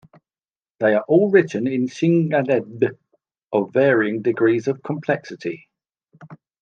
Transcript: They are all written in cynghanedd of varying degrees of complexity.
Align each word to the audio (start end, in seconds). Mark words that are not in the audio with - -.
They 0.79 0.95
are 0.95 1.05
all 1.07 1.29
written 1.29 1.67
in 1.67 1.85
cynghanedd 1.85 2.97
of 3.53 3.71
varying 3.71 4.23
degrees 4.23 4.67
of 4.67 4.81
complexity. 4.81 5.69